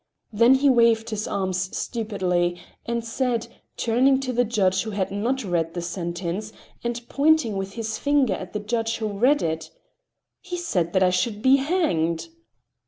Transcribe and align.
Then 0.33 0.55
he 0.55 0.67
waved 0.67 1.11
his 1.11 1.27
arms 1.27 1.77
stupidly 1.77 2.59
and 2.87 3.05
said, 3.05 3.45
turning 3.77 4.19
to 4.21 4.33
the 4.33 4.43
judge 4.43 4.81
who 4.81 4.89
had 4.89 5.11
not 5.11 5.43
read 5.43 5.75
the 5.75 5.81
sentence, 5.83 6.51
and 6.83 7.07
pointing 7.07 7.55
with 7.55 7.73
his 7.73 7.99
finger 7.99 8.33
at 8.33 8.53
the 8.53 8.59
judge 8.59 8.97
who 8.97 9.07
read 9.09 9.43
it: 9.43 9.69
"He 10.39 10.57
said 10.57 10.93
that 10.93 11.03
I 11.03 11.11
should 11.11 11.43
be 11.43 11.57
hanged." 11.57 12.29